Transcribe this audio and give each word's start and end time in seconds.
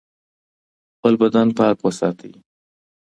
خپل 0.95 1.13
بدن 1.21 1.47
پاک 1.57 1.77
وساتئ. 1.85 2.33